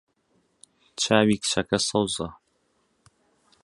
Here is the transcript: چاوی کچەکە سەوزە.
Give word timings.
چاوی 1.01 1.37
کچەکە 1.41 1.77
سەوزە. 1.87 2.29